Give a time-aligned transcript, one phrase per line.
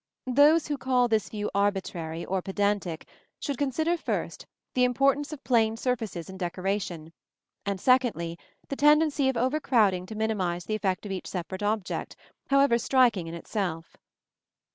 [0.33, 3.07] Those who call this view arbitrary or pedantic
[3.39, 7.13] should consider, first, the importance of plain surfaces in decoration,
[7.67, 12.15] and secondly the tendency of overcrowding to minimize the effect of each separate object,
[12.49, 13.95] however striking in itself.